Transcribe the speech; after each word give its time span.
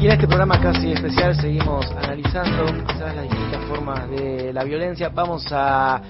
Y 0.00 0.06
en 0.06 0.12
este 0.12 0.28
programa 0.28 0.60
casi 0.60 0.92
especial 0.92 1.34
seguimos 1.34 1.84
analizando 1.90 2.66
quizás 2.86 3.16
las 3.16 3.28
distintas 3.28 3.64
formas 3.64 4.08
de 4.08 4.52
la 4.52 4.62
violencia. 4.62 5.08
Vamos 5.08 5.44
a 5.50 6.00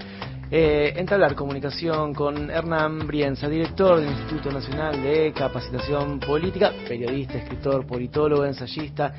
eh, 0.51 0.93
entablar 0.95 1.35
comunicación 1.35 2.13
con 2.13 2.51
Hernán 2.51 3.07
Brienza, 3.07 3.49
director 3.49 3.99
del 3.99 4.11
Instituto 4.11 4.53
Nacional 4.53 5.03
de 5.03 5.33
Capacitación 5.33 6.21
Política, 6.21 6.71
periodista, 6.87 7.39
escritor, 7.39 7.87
politólogo, 7.87 8.45
ensayista, 8.45 9.15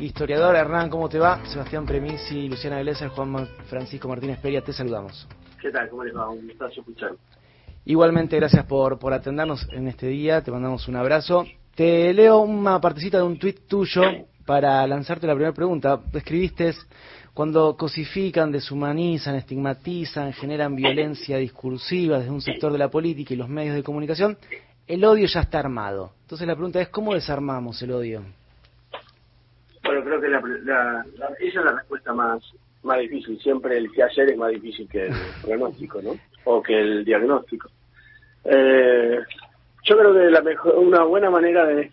historiador. 0.00 0.56
Hernán, 0.56 0.90
¿cómo 0.90 1.08
te 1.08 1.20
va? 1.20 1.46
Sebastián 1.46 1.86
Premisi, 1.86 2.48
Luciana 2.48 2.80
Iglesias, 2.80 3.12
Juan 3.12 3.46
Francisco 3.68 4.08
Martínez 4.08 4.40
Peria, 4.40 4.62
te 4.62 4.72
saludamos. 4.72 5.28
¿Qué 5.62 5.70
tal? 5.70 5.88
¿Cómo 5.90 6.02
les 6.02 6.16
va? 6.16 6.28
Un 6.28 6.44
gusto 6.44 6.66
escuchar. 6.66 7.12
Igualmente, 7.84 8.34
gracias 8.34 8.64
por, 8.66 8.98
por 8.98 9.12
atendernos 9.12 9.68
en 9.70 9.86
este 9.86 10.08
día, 10.08 10.42
te 10.42 10.50
mandamos 10.50 10.88
un 10.88 10.96
abrazo. 10.96 11.44
Te 11.78 12.12
leo 12.12 12.40
una 12.40 12.80
partecita 12.80 13.18
de 13.18 13.22
un 13.22 13.38
tuit 13.38 13.68
tuyo 13.68 14.02
para 14.44 14.84
lanzarte 14.84 15.28
la 15.28 15.34
primera 15.34 15.54
pregunta. 15.54 16.00
Escribiste, 16.12 16.72
cuando 17.32 17.76
cosifican, 17.76 18.50
deshumanizan, 18.50 19.36
estigmatizan, 19.36 20.32
generan 20.32 20.74
violencia 20.74 21.36
discursiva 21.36 22.18
desde 22.18 22.32
un 22.32 22.40
sector 22.40 22.72
de 22.72 22.78
la 22.78 22.90
política 22.90 23.32
y 23.32 23.36
los 23.36 23.48
medios 23.48 23.76
de 23.76 23.84
comunicación, 23.84 24.36
el 24.88 25.04
odio 25.04 25.28
ya 25.28 25.42
está 25.42 25.60
armado. 25.60 26.10
Entonces 26.22 26.48
la 26.48 26.56
pregunta 26.56 26.80
es, 26.80 26.88
¿cómo 26.88 27.14
desarmamos 27.14 27.80
el 27.80 27.92
odio? 27.92 28.24
Bueno, 29.84 30.02
creo 30.02 30.20
que 30.20 30.28
la, 30.30 31.04
esa 31.38 31.60
es 31.60 31.64
la 31.64 31.76
respuesta 31.76 32.12
más, 32.12 32.42
más 32.82 32.98
difícil. 32.98 33.38
Siempre 33.40 33.78
el 33.78 33.92
que 33.92 34.02
hacer 34.02 34.32
es 34.32 34.36
más 34.36 34.50
difícil 34.50 34.88
que 34.88 35.06
el 35.06 35.14
pronóstico, 35.44 36.02
¿no? 36.02 36.16
O 36.42 36.60
que 36.60 36.76
el 36.76 37.04
diagnóstico. 37.04 37.70
Eh, 38.42 39.20
yo 39.88 39.96
creo 39.96 40.12
que 40.12 40.30
la 40.30 40.42
mejor, 40.42 40.76
una 40.76 41.02
buena 41.04 41.30
manera 41.30 41.64
de, 41.66 41.90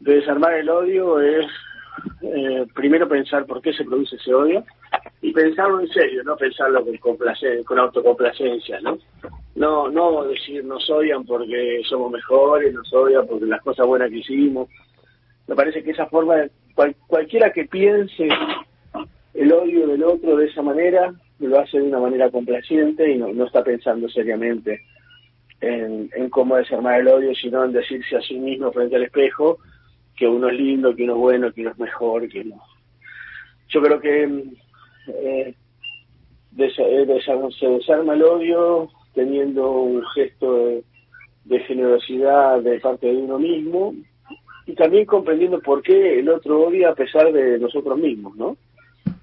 desarmar 0.00 0.54
el 0.54 0.68
odio 0.68 1.20
es 1.20 1.46
eh, 2.22 2.66
primero 2.74 3.08
pensar 3.08 3.46
por 3.46 3.62
qué 3.62 3.72
se 3.72 3.84
produce 3.84 4.16
ese 4.16 4.34
odio 4.34 4.64
y 5.22 5.32
pensarlo 5.32 5.80
en 5.80 5.88
serio, 5.88 6.22
no 6.22 6.36
pensarlo 6.36 6.84
con, 6.84 7.16
con 7.64 7.78
autocomplacencia, 7.78 8.80
¿no? 8.80 8.98
No, 9.54 9.88
no 9.88 10.24
decir 10.24 10.64
nos 10.64 10.88
odian 10.90 11.24
porque 11.24 11.80
somos 11.88 12.12
mejores, 12.12 12.74
nos 12.74 12.92
odian 12.92 13.26
porque 13.26 13.46
las 13.46 13.62
cosas 13.62 13.86
buenas 13.86 14.10
que 14.10 14.18
hicimos. 14.18 14.68
Me 15.46 15.54
parece 15.54 15.82
que 15.82 15.92
esa 15.92 16.06
forma, 16.06 16.34
cualquiera 17.06 17.50
que 17.52 17.64
piense 17.64 18.28
el 19.32 19.52
odio 19.52 19.86
del 19.86 20.04
otro 20.04 20.36
de 20.36 20.46
esa 20.46 20.60
manera, 20.60 21.14
lo 21.38 21.58
hace 21.58 21.78
de 21.78 21.84
una 21.84 22.00
manera 22.00 22.30
complaciente 22.30 23.10
y 23.10 23.16
no 23.16 23.46
está 23.46 23.64
pensando 23.64 24.08
seriamente 24.10 24.82
en, 25.60 26.30
cómo 26.30 26.56
desarmar 26.56 27.00
el 27.00 27.08
odio, 27.08 27.34
sino 27.34 27.64
en 27.64 27.72
decirse 27.72 28.16
a 28.16 28.20
sí 28.20 28.38
mismo 28.38 28.72
frente 28.72 28.96
al 28.96 29.04
espejo 29.04 29.58
que 30.16 30.26
uno 30.26 30.48
es 30.48 30.54
lindo, 30.54 30.94
que 30.94 31.04
uno 31.04 31.14
es 31.14 31.18
bueno, 31.18 31.52
que 31.52 31.60
uno 31.60 31.70
es 31.70 31.78
mejor, 31.78 32.28
que 32.28 32.44
no. 32.44 32.56
Yo 33.68 33.82
creo 33.82 34.00
que 34.00 34.24
eh, 34.24 34.34
eh 35.08 35.54
se 36.74 37.68
desarma 37.68 38.14
el 38.14 38.22
odio 38.22 38.88
teniendo 39.14 39.70
un 39.70 40.02
gesto 40.14 40.82
de, 41.44 41.60
generosidad 41.60 42.60
de 42.60 42.80
parte 42.80 43.06
de 43.06 43.16
uno 43.16 43.38
mismo 43.38 43.94
y 44.66 44.74
también 44.74 45.04
comprendiendo 45.04 45.60
por 45.60 45.82
qué 45.82 46.18
el 46.18 46.28
otro 46.28 46.66
odia 46.66 46.90
a 46.90 46.94
pesar 46.94 47.30
de 47.32 47.58
nosotros 47.58 47.98
mismos, 47.98 48.36
¿no? 48.36 48.56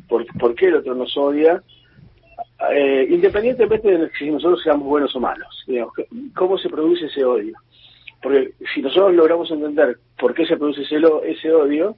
Por, 0.08 0.26
por 0.38 0.56
qué 0.56 0.68
el 0.68 0.76
otro 0.76 0.96
nos 0.96 1.16
odia 1.18 1.64
eh, 2.72 3.08
independientemente 3.10 3.98
de 3.98 4.10
si 4.18 4.30
nosotros 4.30 4.62
seamos 4.64 4.88
buenos 4.88 5.16
o 5.16 5.20
malos, 5.20 5.66
¿cómo 6.36 6.58
se 6.58 6.70
produce 6.70 7.08
ese 7.08 7.26
odio? 7.26 7.58
Porque 8.22 8.54
si 8.74 8.82
nosotros 8.82 9.14
logramos 9.16 9.52
entender 9.52 9.98
por 10.18 10.34
qué 10.34 10.46
se 10.46 10.56
produce 10.56 10.84
ese, 10.84 10.98
ese 11.26 11.52
odio, 11.52 11.98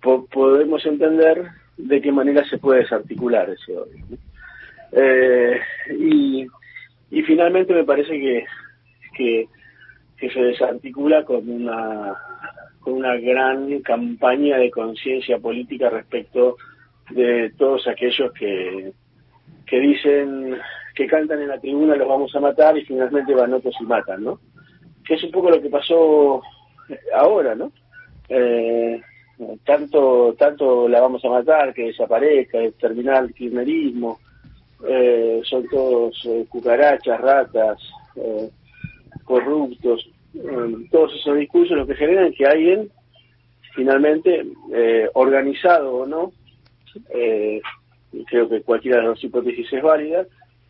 podemos 0.00 0.84
entender 0.84 1.46
de 1.76 2.00
qué 2.00 2.12
manera 2.12 2.44
se 2.48 2.58
puede 2.58 2.80
desarticular 2.80 3.48
ese 3.48 3.76
odio. 3.76 4.04
Eh, 4.92 5.60
y, 5.98 6.46
finalmente 7.22 7.74
me 7.74 7.84
parece 7.84 8.12
que, 8.12 8.44
que, 9.16 9.48
que 10.16 10.30
se 10.30 10.40
desarticula 10.40 11.24
con 11.24 11.48
una, 11.48 12.14
con 12.80 12.94
una 12.94 13.16
gran 13.16 13.80
campaña 13.80 14.58
de 14.58 14.70
conciencia 14.70 15.38
política 15.38 15.90
respecto 15.90 16.56
de 17.10 17.50
todos 17.56 17.88
aquellos 17.88 18.32
que 18.32 18.92
que 19.66 19.80
dicen 19.80 20.56
que 20.94 21.06
cantan 21.06 21.42
en 21.42 21.48
la 21.48 21.60
tribuna 21.60 21.94
los 21.94 22.08
vamos 22.08 22.34
a 22.34 22.40
matar 22.40 22.76
y 22.78 22.84
finalmente 22.84 23.34
van 23.34 23.52
otros 23.52 23.74
y 23.80 23.84
matan, 23.84 24.24
¿no? 24.24 24.40
Que 25.06 25.14
es 25.14 25.24
un 25.24 25.30
poco 25.30 25.50
lo 25.50 25.60
que 25.60 25.68
pasó 25.68 26.42
ahora, 27.14 27.54
¿no? 27.54 27.70
Eh, 28.28 29.00
tanto 29.64 30.34
tanto 30.38 30.88
la 30.88 31.00
vamos 31.00 31.24
a 31.24 31.28
matar, 31.28 31.74
que 31.74 31.86
desaparezca, 31.86 32.58
terminar 32.80 33.24
el 33.24 33.34
kirchnerismo, 33.34 34.18
eh, 34.88 35.42
son 35.44 35.68
todos 35.68 36.24
eh, 36.24 36.46
cucarachas, 36.48 37.20
ratas, 37.20 37.78
corruptos, 39.24 40.08
todos 40.90 41.14
esos 41.14 41.36
discursos 41.36 41.76
lo 41.76 41.86
que 41.86 41.94
generan 41.94 42.32
que 42.32 42.46
alguien 42.46 42.90
finalmente, 43.74 44.46
organizado 45.12 45.96
o 45.96 46.06
no, 46.06 46.32
creo 48.26 48.48
que 48.48 48.62
cualquiera 48.62 48.98
de 48.98 49.02
las 49.04 49.14
dos 49.14 49.24
hipótesis 49.24 49.72
es 49.72 49.82
válida, 49.82 50.26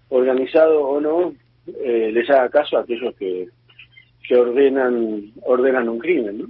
organizado 0.09 0.87
o 0.87 1.01
no, 1.01 1.35
eh, 1.67 2.11
les 2.13 2.29
haga 2.31 2.49
caso 2.49 2.77
a 2.77 2.81
aquellos 2.83 3.15
que, 3.17 3.49
que 4.27 4.37
ordenan 4.37 5.33
ordenan 5.43 5.89
un 5.89 5.99
crimen. 5.99 6.39
¿no? 6.39 6.47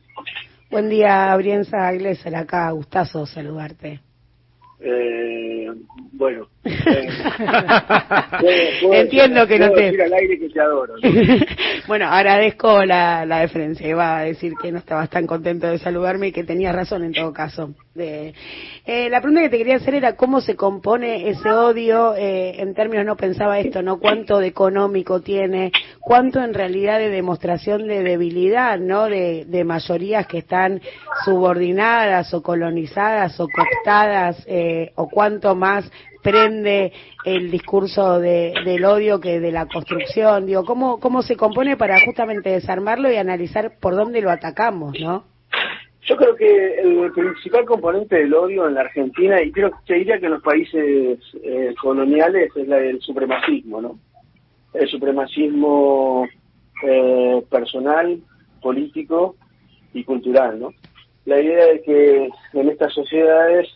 Buen 0.70 0.88
día, 0.88 1.34
Brienza 1.36 1.92
Glesser, 1.92 2.34
acá, 2.34 2.70
gustazo 2.72 3.24
saludarte. 3.24 4.00
Eh, 4.78 5.70
bueno, 6.12 6.48
entiendo 8.92 9.46
que 9.46 9.58
no 9.58 9.70
te. 9.70 9.82
Decir 9.84 10.02
al 10.02 10.12
aire 10.12 10.38
que 10.38 10.50
te 10.50 10.60
adoro. 10.60 10.94
bueno, 11.86 12.06
agradezco 12.08 12.84
la, 12.84 13.24
la 13.24 13.40
deferencia. 13.40 13.88
Iba 13.88 14.18
a 14.18 14.22
decir 14.22 14.54
que 14.60 14.72
no 14.72 14.78
estabas 14.78 15.10
tan 15.10 15.26
contento 15.26 15.66
de 15.66 15.78
saludarme 15.78 16.28
y 16.28 16.32
que 16.32 16.44
tenías 16.44 16.74
razón 16.74 17.04
en 17.04 17.12
todo 17.12 17.32
caso. 17.32 17.74
Eh, 17.98 18.32
la 19.10 19.20
pregunta 19.20 19.42
que 19.42 19.48
te 19.48 19.58
quería 19.58 19.76
hacer 19.76 19.94
era 19.94 20.16
cómo 20.16 20.40
se 20.40 20.54
compone 20.54 21.28
ese 21.30 21.50
odio 21.50 22.14
eh, 22.14 22.60
en 22.60 22.74
términos, 22.74 23.06
no 23.06 23.16
pensaba 23.16 23.58
esto, 23.58 23.82
¿no? 23.82 23.98
Cuánto 23.98 24.38
de 24.38 24.48
económico 24.48 25.20
tiene, 25.20 25.72
cuánto 26.00 26.42
en 26.42 26.52
realidad 26.52 26.98
de 26.98 27.08
demostración 27.08 27.86
de 27.86 28.02
debilidad, 28.02 28.78
¿no? 28.78 29.06
De, 29.06 29.44
de 29.46 29.64
mayorías 29.64 30.26
que 30.26 30.38
están 30.38 30.80
subordinadas 31.24 32.34
o 32.34 32.42
colonizadas 32.42 33.40
o 33.40 33.48
cooptadas, 33.48 34.44
eh, 34.46 34.92
o 34.96 35.08
cuánto 35.08 35.54
más 35.54 35.90
prende 36.26 36.92
el 37.24 37.52
discurso 37.52 38.18
de, 38.18 38.52
del 38.64 38.84
odio 38.84 39.20
que 39.20 39.38
de 39.38 39.52
la 39.52 39.66
construcción, 39.66 40.44
digo, 40.44 40.64
¿cómo, 40.64 40.98
cómo 40.98 41.22
se 41.22 41.36
compone 41.36 41.76
para 41.76 42.00
justamente 42.04 42.50
desarmarlo 42.50 43.12
y 43.12 43.16
analizar 43.16 43.78
por 43.80 43.94
dónde 43.94 44.20
lo 44.20 44.30
atacamos, 44.30 44.98
¿no? 45.00 45.24
Yo 46.02 46.16
creo 46.16 46.34
que 46.34 46.80
el 46.80 47.12
principal 47.12 47.64
componente 47.64 48.16
del 48.16 48.34
odio 48.34 48.66
en 48.66 48.74
la 48.74 48.80
Argentina, 48.80 49.40
y 49.40 49.52
creo 49.52 49.70
que 49.86 49.94
diría 49.94 50.18
que 50.18 50.26
en 50.26 50.32
los 50.32 50.42
países 50.42 51.20
eh, 51.44 51.74
coloniales, 51.80 52.50
es 52.56 52.66
la 52.66 52.78
del 52.78 53.00
supremacismo, 53.00 53.80
¿no? 53.80 53.98
El 54.74 54.88
supremacismo 54.88 56.26
eh, 56.82 57.42
personal, 57.48 58.18
político 58.60 59.36
y 59.94 60.02
cultural, 60.02 60.58
¿no? 60.58 60.70
La 61.24 61.40
idea 61.40 61.66
de 61.66 61.82
que 61.82 62.28
en 62.52 62.68
estas 62.68 62.92
sociedades 62.92 63.68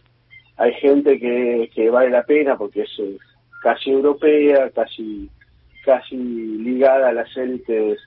hay 0.56 0.74
gente 0.74 1.18
que, 1.18 1.90
vale 1.90 2.10
la 2.10 2.22
pena 2.22 2.56
porque 2.56 2.82
es 2.82 2.98
eh, 2.98 3.16
casi 3.62 3.90
europea, 3.90 4.70
casi, 4.70 5.28
casi 5.84 6.16
ligada 6.16 7.08
a 7.08 7.12
las 7.12 7.34
élites 7.36 7.98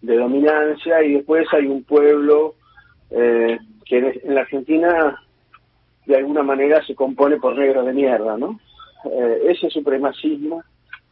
de 0.00 0.16
dominancia, 0.16 1.02
y 1.02 1.14
después 1.14 1.46
hay 1.52 1.66
un 1.66 1.82
pueblo 1.82 2.54
eh, 3.10 3.58
que 3.84 3.98
en 3.98 4.34
la 4.34 4.42
Argentina 4.42 5.20
de 6.06 6.16
alguna 6.16 6.42
manera 6.42 6.82
se 6.86 6.94
compone 6.94 7.36
por 7.36 7.56
negros 7.56 7.84
de 7.84 7.92
mierda, 7.92 8.36
¿no? 8.36 8.58
Eh, 9.04 9.42
ese 9.48 9.70
supremacismo 9.70 10.62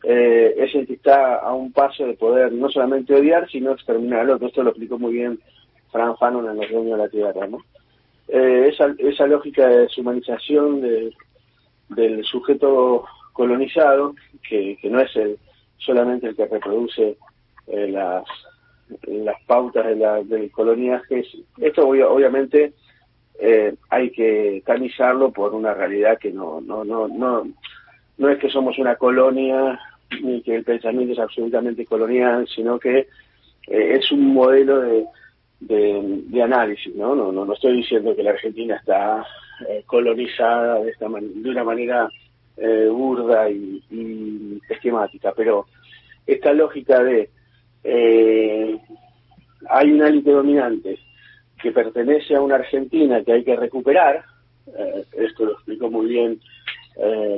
eh, 0.02 0.54
es 0.56 0.74
el 0.74 0.86
que 0.86 0.94
está 0.94 1.36
a 1.36 1.52
un 1.52 1.72
paso 1.72 2.06
de 2.06 2.14
poder 2.14 2.52
no 2.52 2.68
solamente 2.68 3.14
odiar, 3.14 3.48
sino 3.50 3.72
exterminar 3.72 4.20
al 4.20 4.30
otro. 4.30 4.48
Esto 4.48 4.62
lo 4.62 4.70
explicó 4.70 4.98
muy 4.98 5.14
bien 5.14 5.38
Fran 5.90 6.16
Fanon 6.16 6.48
en 6.48 6.56
Los 6.56 6.70
Dueños 6.70 6.98
de 6.98 7.04
la 7.04 7.08
Tierra, 7.08 7.46
¿no? 7.46 7.58
Eh, 8.28 8.68
esa, 8.72 8.94
esa 8.98 9.26
lógica 9.26 9.66
de 9.68 9.78
deshumanización 9.82 10.80
de, 10.80 11.12
del 11.90 12.24
sujeto 12.24 13.04
colonizado, 13.32 14.14
que, 14.48 14.76
que 14.80 14.90
no 14.90 15.00
es 15.00 15.14
el, 15.16 15.38
solamente 15.78 16.28
el 16.28 16.36
que 16.36 16.46
reproduce 16.46 17.16
eh, 17.68 17.88
las, 17.88 18.24
las 19.06 19.42
pautas 19.46 19.86
de 19.86 19.96
la, 19.96 20.22
del 20.22 20.50
coloniaje, 20.50 21.24
esto 21.58 21.86
obviamente 21.86 22.72
eh, 23.38 23.74
hay 23.90 24.10
que 24.10 24.62
canizarlo 24.64 25.30
por 25.30 25.54
una 25.54 25.74
realidad 25.74 26.18
que 26.18 26.32
no, 26.32 26.60
no, 26.60 26.84
no, 26.84 27.06
no, 27.08 27.46
no 28.16 28.28
es 28.28 28.38
que 28.38 28.48
somos 28.48 28.78
una 28.78 28.96
colonia 28.96 29.78
ni 30.22 30.40
que 30.42 30.56
el 30.56 30.64
pensamiento 30.64 31.12
es 31.12 31.18
absolutamente 31.18 31.84
colonial, 31.84 32.46
sino 32.48 32.78
que 32.78 32.98
eh, 32.98 33.96
es 33.98 34.10
un 34.12 34.32
modelo 34.32 34.80
de, 34.80 35.04
de, 35.60 36.42
análisis, 36.42 36.94
¿no? 36.94 37.14
¿no? 37.14 37.32
No, 37.32 37.52
estoy 37.52 37.76
diciendo 37.78 38.14
que 38.14 38.22
la 38.22 38.30
Argentina 38.30 38.76
está 38.76 39.26
eh, 39.68 39.82
colonizada 39.86 40.80
de, 40.80 40.90
esta 40.90 41.08
de 41.08 41.50
una 41.50 41.64
manera 41.64 42.08
eh, 42.56 42.88
burda 42.90 43.48
y, 43.50 43.82
y, 43.90 44.60
esquemática, 44.68 45.32
pero 45.36 45.66
esta 46.26 46.52
lógica 46.52 47.02
de 47.02 47.30
eh, 47.84 48.78
hay 49.68 49.92
una 49.92 50.08
élite 50.08 50.30
dominante 50.30 50.98
que 51.62 51.72
pertenece 51.72 52.34
a 52.34 52.40
una 52.40 52.56
Argentina 52.56 53.22
que 53.24 53.32
hay 53.32 53.44
que 53.44 53.56
recuperar, 53.56 54.24
esto 55.16 55.44
lo 55.44 55.52
explicó 55.52 55.88
muy 55.88 56.06
bien 56.06 56.40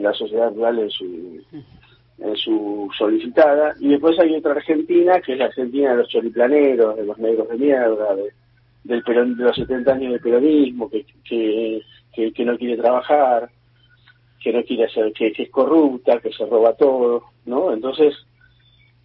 la 0.01 0.13
sociedad 0.15 0.53
rural 0.55 0.79
en 0.79 0.91
su 0.91 1.43
en 2.21 2.37
su 2.37 2.91
solicitada, 2.97 3.75
y 3.79 3.89
después 3.89 4.19
hay 4.19 4.35
otra 4.35 4.53
Argentina, 4.53 5.21
que 5.21 5.33
es 5.33 5.39
la 5.39 5.47
Argentina 5.47 5.91
de 5.91 5.97
los 5.99 6.09
choriplaneros, 6.09 6.97
de 6.97 7.07
los 7.07 7.19
negros 7.19 7.49
de 7.49 7.57
mierda, 7.57 8.17
de, 8.17 8.33
del 8.85 9.03
de 9.37 9.45
los 9.45 9.57
70 9.57 9.93
años 9.93 10.13
del 10.13 10.21
peronismo, 10.21 10.91
que, 10.91 11.05
que, 11.25 12.33
que, 12.33 12.45
no 12.45 12.59
quiere 12.59 12.77
trabajar, 12.77 13.49
que 14.43 14.53
no 14.53 14.63
quiere 14.65 14.85
hacer, 14.85 15.13
que, 15.13 15.33
es 15.37 15.51
corrupta, 15.51 16.19
que 16.21 16.33
se 16.33 16.45
roba 16.47 16.75
todo, 16.75 17.25
¿no? 17.47 17.73
Entonces, 17.73 18.15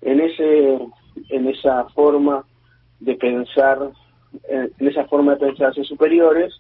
en 0.01 0.19
ese, 0.19 0.80
en 1.30 1.48
esa 1.48 1.86
forma 1.89 2.45
de 3.00 3.15
pensar, 3.15 3.92
en 4.50 4.88
esa 4.88 5.06
forma 5.06 5.36
de 5.36 5.45
pensarse 5.48 5.83
superiores, 5.83 6.54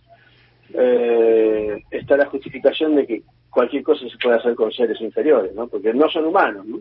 eh, 0.73 1.81
está 1.89 2.17
la 2.17 2.25
justificación 2.27 2.95
de 2.95 3.07
que 3.07 3.23
cualquier 3.53 3.83
cosa 3.83 4.09
se 4.09 4.17
puede 4.17 4.37
hacer 4.37 4.55
con 4.55 4.71
seres 4.71 4.99
inferiores, 4.99 5.53
¿no? 5.53 5.67
Porque 5.67 5.93
no 5.93 6.09
son 6.09 6.25
humanos, 6.25 6.65
¿no? 6.65 6.79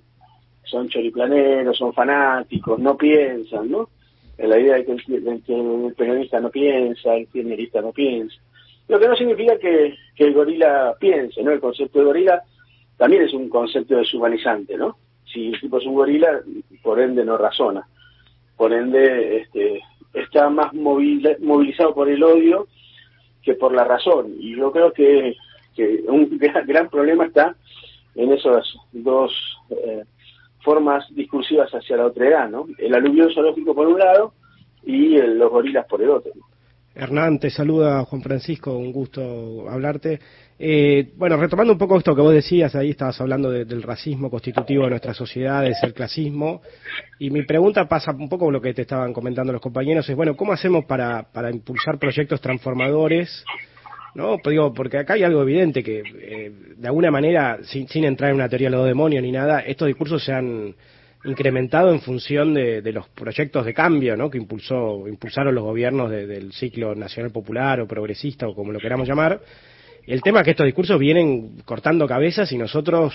Son 0.64 0.88
choriplaneros, 0.88 1.76
son 1.76 1.92
fanáticos, 1.92 2.78
no 2.78 2.96
piensan, 2.96 3.70
¿no? 3.70 3.90
La 4.38 4.58
idea 4.58 4.76
de 4.76 4.84
que, 4.86 4.92
el 4.92 5.94
periodista 5.94 6.40
no 6.40 6.50
piensa, 6.50 7.14
el 7.14 7.28
kirchnerista 7.28 7.82
no 7.82 7.92
piensa. 7.92 8.36
Lo 8.88 8.98
que 8.98 9.06
no 9.06 9.14
significa 9.14 9.58
que, 9.58 9.94
el 10.16 10.32
gorila 10.32 10.94
piense, 10.98 11.42
¿no? 11.42 11.50
El 11.50 11.60
concepto 11.60 11.98
de 11.98 12.06
gorila 12.06 12.42
también 12.96 13.22
es 13.22 13.34
un 13.34 13.48
concepto 13.48 13.96
deshumanizante, 13.96 14.76
¿no? 14.76 14.96
Si 15.30 15.48
el 15.48 15.60
tipo 15.60 15.78
es 15.78 15.86
un 15.86 15.94
gorila, 15.94 16.40
por 16.82 17.00
ende 17.00 17.24
no 17.24 17.36
razona. 17.36 17.86
Por 18.56 18.72
ende, 18.72 19.38
este, 19.38 19.80
está 20.14 20.48
más 20.48 20.72
movilizado 20.72 21.94
por 21.94 22.08
el 22.08 22.22
odio 22.22 22.66
que 23.42 23.54
por 23.54 23.74
la 23.74 23.84
razón. 23.84 24.34
Y 24.38 24.56
yo 24.56 24.72
creo 24.72 24.92
que 24.92 25.36
que 25.74 26.04
un 26.08 26.38
gran, 26.66 26.88
problema 26.88 27.26
está 27.26 27.54
en 28.14 28.32
esas 28.32 28.64
dos 28.92 29.32
eh, 29.70 30.04
formas 30.60 31.04
discursivas 31.14 31.70
hacia 31.72 31.96
la 31.96 32.06
otra 32.06 32.28
edad, 32.28 32.48
¿no? 32.48 32.66
El 32.78 32.94
aluvión 32.94 33.32
zoológico 33.32 33.74
por 33.74 33.88
un 33.88 33.98
lado 33.98 34.34
y 34.84 35.16
los 35.16 35.50
gorilas 35.50 35.86
por 35.86 36.02
el 36.02 36.10
otro. 36.10 36.32
Hernán, 36.94 37.38
te 37.38 37.48
saluda 37.48 38.04
Juan 38.04 38.20
Francisco, 38.20 38.76
un 38.76 38.92
gusto 38.92 39.66
hablarte. 39.69 40.20
Eh, 40.58 41.10
bueno, 41.16 41.38
retomando 41.38 41.72
un 41.72 41.78
poco 41.78 41.96
esto 41.96 42.14
que 42.14 42.20
vos 42.20 42.34
decías, 42.34 42.74
ahí 42.74 42.90
estabas 42.90 43.19
hablando 43.20 43.50
del 43.50 43.82
racismo 43.82 44.30
constitutivo 44.30 44.84
de 44.84 44.90
nuestras 44.90 45.16
sociedades, 45.16 45.78
el 45.82 45.94
clasismo, 45.94 46.60
y 47.19 47.30
mi 47.30 47.44
pregunta 47.44 47.88
pasa 47.88 48.12
un 48.12 48.28
poco 48.28 48.50
lo 48.50 48.60
que 48.60 48.74
te 48.74 48.82
estaban 48.82 49.12
comentando 49.12 49.52
los 49.52 49.62
compañeros, 49.62 50.08
es, 50.08 50.14
bueno, 50.14 50.36
¿cómo 50.36 50.52
hacemos 50.52 50.84
para, 50.84 51.32
para 51.32 51.50
impulsar 51.50 51.98
proyectos 51.98 52.40
transformadores 52.40 53.44
¿no? 54.14 54.38
Pues 54.38 54.52
digo, 54.52 54.72
porque 54.74 54.98
acá 54.98 55.14
hay 55.14 55.22
algo 55.22 55.42
evidente 55.42 55.82
que, 55.82 56.02
eh, 56.20 56.52
de 56.76 56.86
alguna 56.88 57.10
manera, 57.10 57.58
sin, 57.62 57.88
sin, 57.88 58.04
entrar 58.04 58.30
en 58.30 58.36
una 58.36 58.48
teoría 58.48 58.68
de 58.68 58.76
los 58.76 58.86
demonios 58.86 59.22
ni 59.22 59.32
nada, 59.32 59.60
estos 59.60 59.88
discursos 59.88 60.24
se 60.24 60.32
han 60.32 60.74
incrementado 61.24 61.92
en 61.92 62.00
función 62.00 62.52
de, 62.54 62.82
de 62.82 62.92
los 62.92 63.08
proyectos 63.10 63.64
de 63.64 63.74
cambio, 63.74 64.16
¿no? 64.16 64.28
Que 64.28 64.38
impulsó, 64.38 65.06
impulsaron 65.06 65.54
los 65.54 65.64
gobiernos 65.64 66.10
del 66.10 66.52
ciclo 66.52 66.94
nacional 66.94 67.30
popular 67.30 67.80
o 67.80 67.86
progresista 67.86 68.48
o 68.48 68.54
como 68.54 68.72
lo 68.72 68.80
queramos 68.80 69.06
llamar. 69.06 69.40
El 70.06 70.20
tema 70.20 70.40
es 70.40 70.44
que 70.44 70.50
estos 70.50 70.66
discursos 70.66 70.98
vienen 70.98 71.60
cortando 71.64 72.08
cabezas 72.08 72.50
y 72.50 72.58
nosotros 72.58 73.14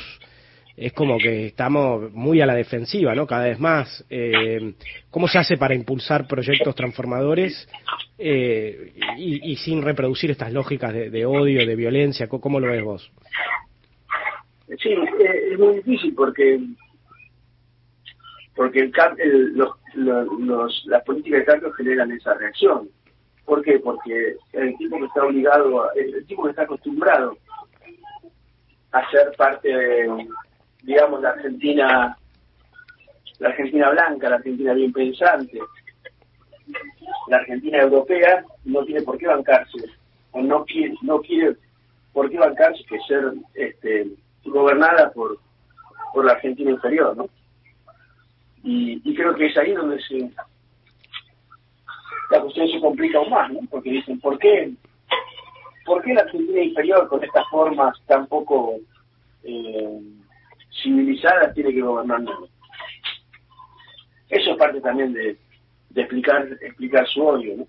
es 0.77 0.94
como 0.94 1.18
que 1.18 1.47
estamos 1.47 2.13
muy 2.13 2.39
a 2.39 2.45
la 2.45 2.53
defensiva, 2.53 3.15
¿no? 3.15 3.25
Cada 3.25 3.45
vez 3.45 3.59
más. 3.59 4.06
Eh, 4.12 4.75
¿Cómo 5.09 5.27
se 5.27 5.39
hace 5.39 5.57
para 5.57 5.74
impulsar 5.74 6.27
proyectos 6.27 6.75
transformadores 6.75 7.68
eh, 8.19 8.94
y, 9.18 9.56
sin 9.56 9.81
reproducir 9.81 10.29
estas 10.29 10.53
lógicas 10.53 10.94
de, 10.94 11.25
odio, 11.25 11.65
de 11.65 11.75
violencia? 11.75 12.27
¿Cómo, 12.29 12.59
lo 12.59 12.68
ves 12.68 12.83
vos? 12.83 13.12
Sí, 14.68 14.89
eh, 14.89 15.53
es 15.53 15.59
muy 15.59 15.77
difícil 15.77 16.13
porque 16.13 16.59
porque 18.56 18.80
el, 18.80 18.91
los, 19.56 19.69
los, 19.95 20.85
las 20.85 21.03
políticas 21.03 21.39
de 21.39 21.45
cambio 21.45 21.71
generan 21.73 22.12
esa 22.12 22.35
reacción. 22.35 22.88
¿Por 23.45 23.63
qué? 23.63 23.80
Porque 23.80 24.35
el 24.53 24.77
tipo 24.77 25.00
que 25.00 25.06
está 25.06 25.25
obligado, 25.25 25.91
el 25.94 26.25
tipo 26.27 26.44
que 26.44 26.51
está 26.51 26.63
acostumbrado 26.63 27.35
a 28.91 29.09
ser 29.09 29.31
parte 29.38 29.69
de, 29.69 30.27
digamos, 30.83 31.21
la 31.21 31.29
Argentina, 31.29 32.18
la 33.39 33.50
Argentina 33.50 33.89
blanca, 33.89 34.29
la 34.29 34.35
Argentina 34.38 34.74
bien 34.74 34.94
pensante, 34.94 35.59
la 37.27 37.38
Argentina 37.38 37.79
europea 37.79 38.44
no 38.65 38.83
tiene 38.85 39.01
por 39.01 39.18
qué 39.18 39.27
bancarse, 39.27 39.77
o 40.31 40.41
no 40.41 40.65
quiere, 40.65 40.95
no 41.01 41.19
quiere 41.21 41.56
por 42.13 42.29
qué 42.29 42.38
bancarse 42.38 42.83
que 42.85 43.00
ser 43.07 43.33
este, 43.53 44.07
gobernada 44.45 45.12
por, 45.12 45.39
por 46.13 46.25
la 46.25 46.33
Argentina 46.33 46.71
inferior, 46.71 47.15
¿no? 47.15 47.30
Y, 48.63 49.15
creo 49.15 49.33
que 49.35 49.45
es 49.45 49.57
ahí 49.57 49.71
donde 49.71 50.01
se 50.01 50.30
la 52.30 52.41
cuestión 52.41 52.68
se 52.68 52.81
complica 52.81 53.19
aún 53.19 53.30
más, 53.30 53.51
¿no? 53.51 53.59
Porque 53.69 53.91
dicen, 53.91 54.19
¿por 54.19 54.38
qué, 54.38 54.73
¿por 55.85 56.03
qué 56.03 56.13
la 56.13 56.21
Argentina 56.21 56.62
inferior 56.62 57.07
con 57.07 57.23
estas 57.23 57.47
formas 57.50 57.97
tan 58.06 58.27
poco 58.27 58.75
eh, 59.44 60.01
civilizada 60.81 61.53
tiene 61.53 61.74
que 61.74 61.81
gobernar 61.81 62.21
Eso 64.29 64.51
es 64.51 64.57
parte 64.57 64.81
también 64.81 65.13
de, 65.13 65.38
explicar 65.95 66.47
explicar 66.62 67.07
su 67.07 67.25
odio. 67.25 67.65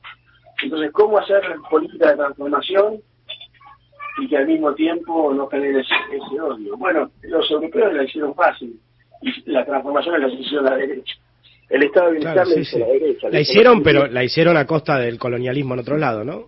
Entonces, 0.62 0.90
¿cómo 0.92 1.18
hacer 1.18 1.42
política 1.70 2.10
de 2.10 2.16
transformación 2.16 3.00
y 4.20 4.28
que 4.28 4.36
al 4.36 4.46
mismo 4.46 4.74
tiempo 4.74 5.32
no 5.32 5.46
genere 5.48 5.80
ese, 5.80 6.40
odio? 6.40 6.76
Bueno, 6.76 7.10
los 7.22 7.50
europeos 7.50 7.94
la 7.94 8.04
hicieron 8.04 8.34
fácil 8.34 8.78
y 9.22 9.50
la 9.50 9.64
transformación 9.64 10.20
la 10.20 10.28
hicieron 10.28 10.64
la 10.64 10.76
derecha. 10.76 11.14
El 11.70 11.82
Estado 11.82 12.06
de 12.06 12.12
Bienestar 12.12 12.46
la 12.46 12.60
hizo 12.60 12.78
la 12.78 12.86
derecha. 12.86 13.28
La 13.30 13.40
hicieron, 13.40 13.82
pero 13.82 14.06
la 14.06 14.24
hicieron 14.24 14.56
a 14.56 14.66
costa 14.66 14.98
del 14.98 15.18
colonialismo 15.18 15.74
en 15.74 15.80
otro 15.80 15.98
lado, 15.98 16.24
¿no? 16.24 16.46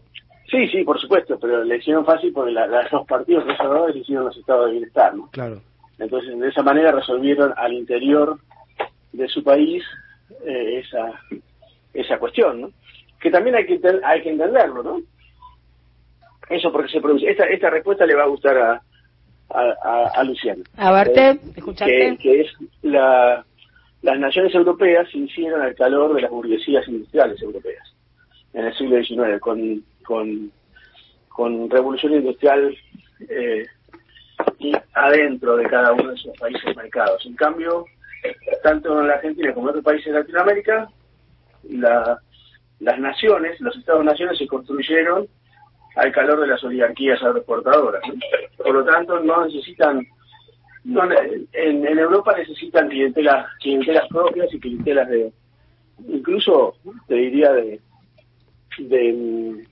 Sí, 0.50 0.66
sí, 0.68 0.82
por 0.82 1.00
supuesto, 1.00 1.38
pero 1.38 1.62
la 1.62 1.76
hicieron 1.76 2.04
fácil 2.04 2.32
porque 2.32 2.50
la, 2.50 2.66
los 2.66 3.06
partidos 3.06 3.44
conservadores 3.44 3.96
hicieron 3.96 4.25
los 4.25 4.37
estados 4.37 4.66
de 4.66 4.73
bienestar, 4.73 5.14
¿no? 5.14 5.30
Claro. 5.30 5.62
Entonces, 6.00 6.38
de 6.38 6.49
esa 6.49 6.62
manera 6.62 6.92
resolvieron 6.92 7.52
al 7.57 7.75
interior 7.75 8.38
de 9.12 9.28
su 9.28 9.45
país 9.45 9.85
eh, 10.47 10.78
esa, 10.80 11.12
esa 11.92 12.19
cuestión, 12.19 12.62
¿no? 12.62 12.71
Que 13.21 13.30
también 13.30 13.54
hay 13.57 13.66
que, 13.66 13.78
hay 14.02 14.23
que 14.23 14.30
entenderlo, 14.30 14.83
¿no? 14.83 15.02
Eso 16.49 16.73
porque 16.73 16.90
se 16.90 17.00
produce. 17.00 17.30
Esta, 17.30 17.45
esta 17.45 17.71
respuesta 17.71 18.07
le 18.07 18.14
va 18.14 18.25
a 18.25 18.28
gustar 18.28 18.57
a, 18.57 18.83
a, 19.50 20.04
a, 20.14 20.25
Luciano. 20.25 20.64
A 20.76 20.90
verte, 20.92 21.38
eh, 21.87 22.16
Que, 22.19 22.40
es 22.40 22.49
la, 22.83 23.45
las 24.02 24.19
naciones 24.19 24.54
europeas 24.54 25.09
se 25.11 25.19
hicieron 25.19 25.61
al 25.61 25.75
calor 25.75 26.14
de 26.14 26.23
las 26.23 26.30
burguesías 26.30 26.88
industriales 26.88 27.40
europeas 27.42 27.95
en 28.54 28.64
el 28.64 28.75
siglo 28.75 29.02
XIX, 29.02 29.40
con, 29.40 29.85
con, 30.02 30.50
con 31.28 31.71
revolución 31.71 32.14
industrial 32.14 32.76
eh, 33.28 33.66
y 34.59 34.73
adentro 34.94 35.56
de 35.56 35.66
cada 35.66 35.92
uno 35.92 36.09
de 36.11 36.14
esos 36.14 36.37
países 36.38 36.76
mercados. 36.76 37.25
En 37.26 37.35
cambio, 37.35 37.85
tanto 38.62 39.00
en 39.00 39.09
la 39.09 39.14
Argentina 39.14 39.52
como 39.54 39.66
en 39.66 39.70
otros 39.70 39.85
países 39.85 40.12
de 40.12 40.20
Latinoamérica, 40.20 40.88
las 41.68 42.99
naciones, 42.99 43.61
los 43.61 43.76
estados-naciones 43.76 44.38
se 44.38 44.47
construyeron 44.47 45.26
al 45.97 46.12
calor 46.12 46.40
de 46.40 46.47
las 46.47 46.62
oligarquías 46.64 47.23
agroexportadoras. 47.23 48.02
Por 48.56 48.75
lo 48.75 48.85
tanto, 48.85 49.20
no 49.20 49.44
necesitan, 49.44 50.06
en, 50.85 51.99
Europa 51.99 52.35
necesitan 52.37 52.88
clientelas, 52.88 53.47
clientelas 53.61 54.09
propias 54.09 54.52
y 54.52 54.61
clientelas 54.61 55.09
de, 55.09 55.32
incluso 56.09 56.75
te 57.06 57.14
diría 57.14 57.52
de, 57.52 57.80
de 58.78 59.66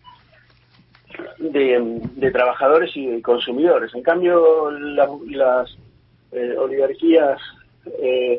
de, 1.38 2.30
trabajadores 2.32 2.96
y 2.96 3.06
de 3.06 3.22
consumidores. 3.22 3.94
En 3.94 4.02
cambio, 4.02 4.70
las 4.70 5.76
eh, 6.32 6.54
oligarquías 6.58 7.40
eh, 8.00 8.38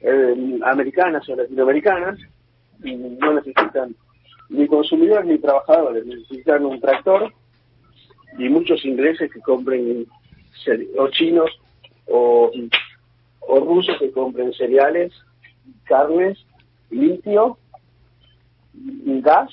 eh, 0.00 0.58
americanas 0.64 1.28
o 1.28 1.36
latinoamericanas 1.36 2.18
no 2.82 3.34
necesitan 3.34 3.94
ni 4.48 4.66
consumidores 4.66 5.26
ni 5.26 5.38
trabajadores, 5.38 6.06
necesitan 6.06 6.64
un 6.64 6.80
tractor 6.80 7.32
y 8.38 8.48
muchos 8.48 8.84
ingleses 8.84 9.30
que 9.30 9.40
compren, 9.40 10.06
o 10.98 11.08
chinos 11.08 11.50
o, 12.06 12.50
o 13.40 13.60
rusos 13.60 13.96
que 13.98 14.10
compren 14.10 14.52
cereales, 14.54 15.12
carnes, 15.84 16.38
litio 16.90 17.58
gas 18.72 19.50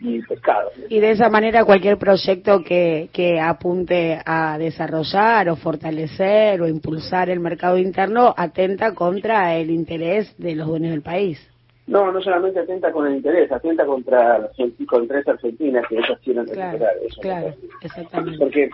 y 0.00 0.22
pescado. 0.22 0.70
Y 0.88 1.00
de 1.00 1.10
esa 1.10 1.28
manera 1.28 1.64
cualquier 1.64 1.98
proyecto 1.98 2.62
que, 2.62 3.10
que 3.12 3.38
apunte 3.38 4.18
a 4.24 4.58
desarrollar 4.58 5.48
o 5.48 5.56
fortalecer 5.56 6.60
o 6.62 6.68
impulsar 6.68 7.30
el 7.30 7.40
mercado 7.40 7.76
interno 7.76 8.34
atenta 8.36 8.94
contra 8.94 9.56
el 9.56 9.70
interés 9.70 10.34
de 10.38 10.54
los 10.54 10.68
dueños 10.68 10.92
del 10.92 11.02
país. 11.02 11.38
No, 11.86 12.12
no 12.12 12.20
solamente 12.20 12.60
atenta 12.60 12.92
con 12.92 13.06
el 13.08 13.16
interés, 13.16 13.50
atenta 13.50 13.84
contra, 13.84 14.48
contra 14.86 15.18
esa 15.18 15.32
Argentina 15.32 15.82
que 15.88 15.96
ellos 15.96 16.18
quieren 16.22 16.46
recuperar. 16.46 16.94
Claro, 17.20 17.54
exactamente. 17.82 18.38
Porque 18.38 18.70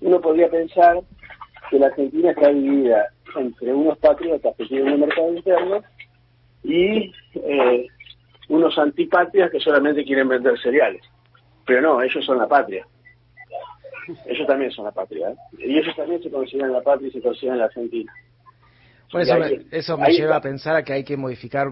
uno 0.00 0.20
podría 0.20 0.48
pensar 0.48 0.98
que 1.70 1.78
la 1.78 1.86
Argentina 1.86 2.30
está 2.30 2.48
dividida 2.48 3.08
entre 3.36 3.74
unos 3.74 3.98
patriotas 3.98 4.56
que 4.56 4.64
tienen 4.64 4.94
un 4.94 5.00
mercado 5.00 5.34
interno 5.34 5.82
y 6.62 7.12
eh, 7.34 7.86
unos 8.48 8.76
antipatrias 8.78 9.50
que 9.50 9.60
solamente 9.60 10.04
quieren 10.04 10.28
vender 10.28 10.58
cereales. 10.60 11.02
Pero 11.66 11.80
no, 11.80 12.02
ellos 12.02 12.24
son 12.24 12.38
la 12.38 12.46
patria. 12.46 12.86
Ellos 14.26 14.46
también 14.46 14.70
son 14.70 14.84
la 14.84 14.92
patria. 14.92 15.30
¿eh? 15.30 15.36
Y 15.58 15.78
ellos 15.78 15.96
también 15.96 16.22
se 16.22 16.30
consideran 16.30 16.72
la 16.72 16.82
patria 16.82 17.08
y 17.08 17.12
se 17.12 17.22
consideran 17.22 17.58
la 17.58 17.64
Argentina. 17.66 18.12
Bueno, 19.12 19.22
eso, 19.22 19.38
me, 19.38 19.78
eso 19.78 19.98
me 19.98 20.12
lleva 20.12 20.36
a 20.36 20.40
pensar 20.40 20.82
que 20.84 20.92
hay 20.92 21.04
que 21.04 21.16
modificar 21.16 21.68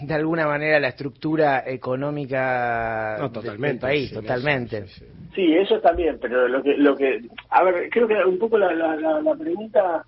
de 0.00 0.14
alguna 0.14 0.46
manera 0.46 0.80
la 0.80 0.88
estructura 0.88 1.62
económica 1.66 3.16
del 3.42 3.78
país, 3.78 4.12
totalmente. 4.12 4.86
Sí, 5.34 5.54
eso 5.54 5.80
también, 5.80 6.18
pero 6.20 6.48
lo 6.48 6.62
que, 6.62 6.76
lo 6.76 6.96
que, 6.96 7.22
a 7.50 7.62
ver, 7.62 7.88
creo 7.90 8.08
que 8.08 8.16
un 8.24 8.38
poco 8.38 8.58
la, 8.58 8.72
la, 8.72 8.96
la, 8.96 9.34
pregunta, 9.34 10.04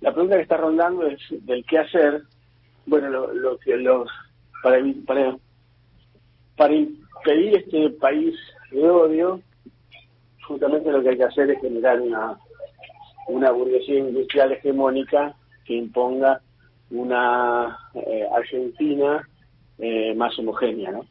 la 0.00 0.12
pregunta 0.12 0.36
que 0.36 0.42
está 0.42 0.56
rondando 0.56 1.06
es 1.06 1.20
del 1.46 1.64
qué 1.66 1.78
hacer. 1.78 2.22
Bueno, 2.84 3.08
lo, 3.10 3.32
lo 3.32 3.58
que 3.58 3.76
los 3.76 4.08
para, 4.62 4.78
para, 5.06 5.36
para 6.56 6.74
impedir 6.74 7.56
este 7.56 7.90
país 7.90 8.34
de 8.70 8.88
odio, 8.88 9.40
justamente 10.46 10.90
lo 10.90 11.02
que 11.02 11.10
hay 11.10 11.16
que 11.16 11.24
hacer 11.24 11.50
es 11.50 11.60
generar 11.60 12.00
una, 12.00 12.38
una 13.28 13.50
burguesía 13.50 13.98
industrial 13.98 14.52
hegemónica 14.52 15.34
que 15.64 15.74
imponga 15.74 16.40
una 16.90 17.78
eh, 17.94 18.26
Argentina 18.34 19.28
eh, 19.78 20.14
más 20.14 20.38
homogénea, 20.38 20.92
¿no? 20.92 21.06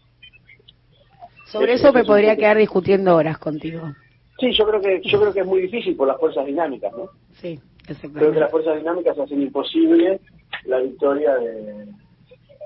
Sobre 1.45 1.73
eso 1.73 1.91
me 1.91 2.05
podría 2.05 2.37
quedar 2.37 2.57
discutiendo 2.57 3.15
horas 3.15 3.37
contigo. 3.37 3.91
Sí, 4.39 4.53
yo 4.53 4.65
creo 4.65 4.81
que 4.81 5.01
yo 5.03 5.19
creo 5.19 5.33
que 5.33 5.41
es 5.41 5.45
muy 5.45 5.61
difícil 5.61 5.95
por 5.95 6.07
las 6.07 6.17
fuerzas 6.17 6.45
dinámicas, 6.45 6.93
¿no? 6.93 7.09
Sí, 7.33 7.59
exactamente. 7.79 8.19
Creo 8.19 8.31
que 8.31 8.39
las 8.39 8.51
fuerzas 8.51 8.77
dinámicas 8.77 9.19
hacen 9.19 9.41
imposible 9.41 10.19
la 10.65 10.79
victoria 10.79 11.35
de, 11.35 11.87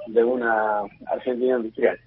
de 0.07 0.23
una 0.23 0.81
Argentina 1.07 1.57
industrial. 1.57 1.99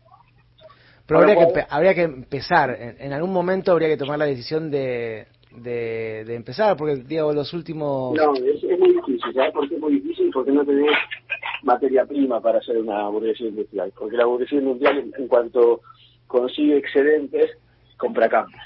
Pero 1.06 1.20
habría 1.20 1.36
que, 1.36 1.64
habría 1.70 1.94
que 1.94 2.02
empezar, 2.02 2.76
en, 2.98 3.12
algún 3.14 3.32
momento 3.32 3.72
habría 3.72 3.88
que 3.88 3.96
tomar 3.96 4.18
la 4.18 4.26
decisión 4.26 4.70
de, 4.70 5.26
de, 5.52 6.34
empezar, 6.34 6.76
porque 6.76 6.96
digo, 6.96 7.32
los 7.32 7.52
últimos... 7.54 8.14
No, 8.14 8.34
es, 8.34 8.78
muy 8.78 8.92
difícil, 8.92 9.32
¿sabes 9.32 9.52
por 9.52 9.66
qué 9.68 9.76
es 9.76 9.80
muy 9.80 9.94
difícil? 9.94 10.30
Porque 10.30 10.52
no 10.52 10.66
tenés 10.66 10.92
materia 11.62 12.04
prima 12.04 12.42
para 12.42 12.58
hacer 12.58 12.76
una 12.76 13.08
burguesía 13.08 13.48
industrial, 13.48 13.90
porque 13.98 14.18
la 14.18 14.26
burguesía 14.26 14.58
industrial 14.58 15.12
en, 15.16 15.28
cuanto 15.28 15.80
consigue 16.26 16.76
excedentes, 16.76 17.52
compra 17.96 18.28
campos. 18.28 18.60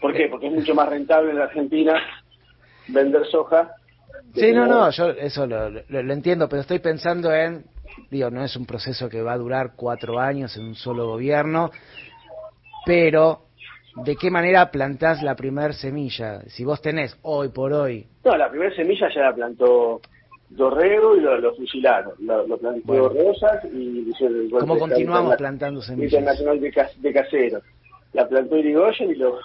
¿Por 0.00 0.12
qué? 0.14 0.26
Porque 0.28 0.48
es 0.48 0.52
mucho 0.52 0.74
más 0.74 0.88
rentable 0.88 1.30
en 1.30 1.38
la 1.38 1.44
Argentina 1.44 1.94
vender 2.88 3.24
soja 3.26 3.76
Sí, 4.34 4.52
no, 4.52 4.66
no, 4.66 4.90
yo 4.90 5.10
eso 5.10 5.46
lo, 5.46 5.70
lo, 5.70 6.12
entiendo, 6.12 6.48
pero 6.48 6.62
estoy 6.62 6.78
pensando 6.78 7.32
en, 7.32 7.64
digo, 8.10 8.30
no 8.30 8.44
es 8.44 8.54
un 8.56 8.64
proceso 8.64 9.08
que 9.08 9.22
va 9.22 9.32
a 9.32 9.38
durar 9.38 9.72
cuatro 9.74 10.20
años 10.20 10.56
en 10.56 10.64
un 10.64 10.74
solo 10.74 11.08
gobierno, 11.08 11.70
pero 12.86 13.46
¿de 13.96 14.16
qué 14.16 14.30
manera 14.30 14.70
plantás 14.70 15.22
la 15.22 15.34
primer 15.34 15.74
semilla? 15.74 16.42
Si 16.48 16.64
vos 16.64 16.80
tenés 16.80 17.16
hoy 17.22 17.48
por 17.48 17.72
hoy... 17.72 18.06
No, 18.24 18.36
la 18.36 18.48
primera 18.48 18.74
semilla 18.74 19.08
ya 19.12 19.22
la 19.22 19.34
plantó 19.34 20.00
Dorrego 20.48 21.16
y 21.16 21.20
lo, 21.20 21.54
fusilaron. 21.54 22.14
Lo, 22.20 22.56
plantó 22.56 23.08
Rosas 23.08 23.64
y... 23.72 24.10
¿Cómo 24.50 24.78
continuamos 24.78 25.36
plantando 25.36 25.82
semillas? 25.82 26.12
Internacional 26.12 26.60
de, 26.60 26.88
de 26.98 27.12
Casero. 27.12 27.62
La 28.12 28.28
plantó 28.28 28.56
Irigoyen 28.56 29.10
y 29.10 29.14
lo 29.14 29.38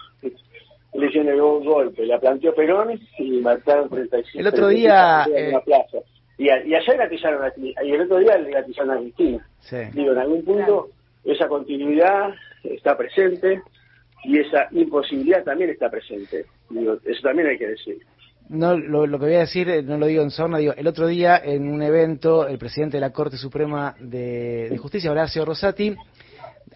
le 0.98 1.08
hicieron 1.08 1.30
el 1.30 1.42
golpe, 1.42 2.06
la 2.06 2.20
planteó 2.20 2.54
Perón 2.54 3.00
y 3.20 3.32
mataron 3.42 3.90
35. 3.90 4.40
El 4.40 4.48
otro 4.48 4.68
día... 4.70 5.26
En 5.34 5.52
la 5.52 5.62
plaza. 5.62 5.98
Y, 6.38 6.46
y 6.46 6.76
allá 6.76 6.98
gatillaron 6.98 7.44
a, 7.44 7.54
y 7.58 7.92
el 7.92 8.02
otro 8.02 8.20
día 8.20 8.38
le 8.38 8.52
gatillaron 8.52 8.92
a 8.92 9.00
Cristina. 9.00 9.48
Sí. 9.62 9.78
Digo, 9.94 10.12
en 10.12 10.18
algún 10.18 10.44
punto 10.44 10.90
esa 11.24 11.48
continuidad 11.48 12.34
está 12.64 12.98
presente 12.98 13.62
y 14.24 14.40
esa 14.40 14.68
imposibilidad 14.72 15.44
también 15.44 15.70
está 15.70 15.90
presente. 15.90 16.46
Digo, 16.70 16.98
eso 17.04 17.22
también 17.22 17.48
hay 17.48 17.58
que 17.58 17.68
decir. 17.68 17.98
No, 18.50 18.78
lo, 18.78 19.08
lo, 19.08 19.18
que 19.18 19.26
voy 19.26 19.36
a 19.36 19.40
decir, 19.40 19.70
eh, 19.70 19.82
no 19.82 19.98
lo 19.98 20.06
digo 20.06 20.22
en 20.22 20.30
zona, 20.30 20.60
digo, 20.60 20.74
el 20.78 20.86
otro 20.86 21.08
día 21.08 21.42
en 21.44 21.68
un 21.68 21.82
evento, 21.82 22.48
el 22.48 22.60
presidente 22.60 22.98
de 22.98 23.02
la 23.02 23.12
Corte 23.12 23.38
Suprema 23.38 23.96
de, 24.00 24.70
de 24.70 24.78
Justicia, 24.78 25.10
Horacio 25.10 25.46
Rosati, 25.46 25.96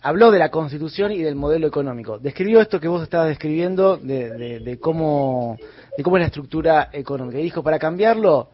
habló 0.01 0.31
de 0.31 0.39
la 0.39 0.49
Constitución 0.49 1.11
y 1.11 1.21
del 1.21 1.35
modelo 1.35 1.67
económico. 1.67 2.19
Describió 2.19 2.61
esto 2.61 2.79
que 2.79 2.87
vos 2.87 3.03
estabas 3.03 3.27
describiendo 3.27 3.97
de, 3.97 4.59
de, 4.59 4.79
cómo 4.79 5.57
de 5.97 6.03
cómo 6.03 6.17
es 6.17 6.21
la 6.21 6.27
estructura 6.27 6.89
económica. 6.93 7.39
Y 7.39 7.43
dijo, 7.43 7.63
para 7.63 7.79
cambiarlo, 7.79 8.49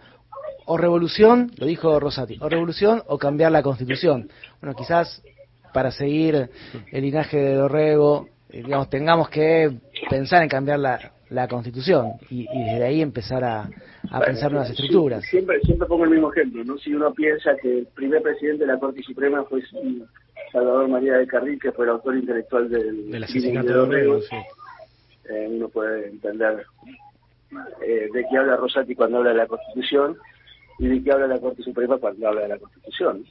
o 0.65 0.77
revolución, 0.77 1.51
lo 1.57 1.65
dijo 1.65 1.99
Rosati, 1.99 2.37
o 2.41 2.49
revolución 2.49 3.03
o 3.07 3.17
cambiar 3.17 3.51
la 3.51 3.61
Constitución. 3.61 4.29
Bueno, 4.61 4.75
quizás 4.75 5.21
para 5.73 5.91
seguir 5.91 6.49
el 6.91 7.01
linaje 7.01 7.37
de 7.37 7.53
Dorrego, 7.55 8.27
eh, 8.49 8.63
digamos, 8.63 8.89
tengamos 8.89 9.29
que 9.29 9.77
pensar 10.09 10.41
en 10.41 10.49
cambiar 10.49 10.79
la, 10.79 11.11
la 11.29 11.47
Constitución 11.47 12.13
y, 12.29 12.47
desde 12.47 12.83
ahí 12.83 13.01
empezar 13.01 13.43
a, 13.43 13.69
a 14.09 14.21
pensar 14.21 14.51
nuevas 14.51 14.69
estructuras. 14.69 15.23
Siempre, 15.25 15.59
siempre 15.61 15.87
pongo 15.87 16.05
el 16.05 16.11
mismo 16.11 16.31
ejemplo, 16.31 16.63
¿no? 16.63 16.77
Si 16.77 16.93
uno 16.93 17.13
piensa 17.13 17.51
que 17.61 17.79
el 17.79 17.87
primer 17.87 18.21
presidente 18.21 18.65
de 18.65 18.73
la 18.73 18.79
Corte 18.79 19.03
Suprema 19.03 19.43
fue 19.43 19.61
Salvador 20.55 20.87
María 20.87 21.17
de 21.17 21.27
Carril, 21.27 21.59
que 21.59 21.73
fue 21.73 21.83
el 21.83 21.91
autor 21.91 22.15
intelectual 22.15 22.69
del, 22.69 23.21
asesinato 23.21 23.67
de 23.67 23.73
Dorrego, 23.73 24.19
eh, 25.29 25.47
uno 25.49 25.67
puede 25.67 26.07
entender 26.07 26.65
eh, 27.85 28.07
de 28.13 28.25
qué 28.29 28.37
habla 28.37 28.55
Rosati 28.55 28.95
cuando 28.95 29.17
habla 29.17 29.31
de 29.31 29.37
la 29.37 29.47
Constitución 29.47 30.17
y 30.79 30.87
de 30.87 31.03
qué 31.03 31.11
habla 31.11 31.27
la 31.27 31.41
Corte 31.41 31.61
Suprema 31.61 31.97
cuando 31.97 32.29
habla 32.29 32.43
de 32.43 32.47
la 32.47 32.57
Constitución. 32.57 33.25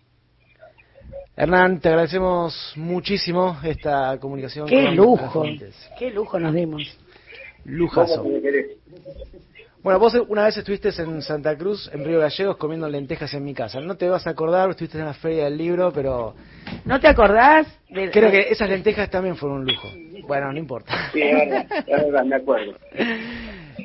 Hernán, 1.34 1.80
te 1.80 1.88
agradecemos 1.88 2.74
muchísimo 2.76 3.56
esta 3.64 4.18
comunicación. 4.20 4.68
Qué 4.68 4.90
lujo, 4.90 5.44
qué 5.98 6.10
lujo 6.10 6.38
nos 6.38 6.52
dimos. 6.52 6.82
Lujazo. 7.64 8.24
Bueno, 9.82 9.98
vos 9.98 10.14
una 10.28 10.44
vez 10.44 10.56
estuviste 10.56 10.88
en 10.96 11.20
Santa 11.20 11.56
Cruz, 11.58 11.90
en 11.92 12.04
Río 12.06 12.18
Gallegos, 12.18 12.56
comiendo 12.56 12.88
lentejas 12.88 13.34
en 13.34 13.44
mi 13.44 13.52
casa. 13.52 13.80
No 13.80 13.96
te 13.96 14.08
vas 14.08 14.26
a 14.26 14.30
acordar, 14.30 14.70
estuviste 14.70 14.98
en 14.98 15.04
la 15.04 15.12
feria 15.12 15.44
del 15.44 15.58
libro, 15.58 15.92
pero... 15.92 16.34
¿No 16.86 16.98
te 16.98 17.06
acordás? 17.06 17.66
Creo 17.88 18.30
que 18.30 18.48
esas 18.48 18.70
lentejas 18.70 19.10
también 19.10 19.36
fueron 19.36 19.58
un 19.58 19.66
lujo. 19.66 19.88
Bueno, 20.26 20.50
no 20.52 20.58
importa. 20.58 21.10
Sí, 21.12 21.20
es 21.20 21.86
verdad, 21.86 22.24
me 22.24 22.36
acuerdo. 22.36 22.74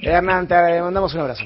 Hernán, 0.01 0.47
te 0.47 0.81
mandamos 0.81 1.13
un 1.13 1.19
abrazo. 1.19 1.43